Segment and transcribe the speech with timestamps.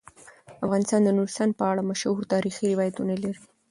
[0.65, 3.41] افغانستان د نورستان په اړه مشهور تاریخی روایتونه لري.